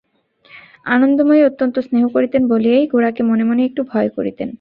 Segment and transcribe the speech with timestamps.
[0.85, 4.49] আনন্দময়ী অত্যন্ত স্নেহ করিতেন বলিয়াই গোরাকে মনে মনে একটু ভয় করিতেন।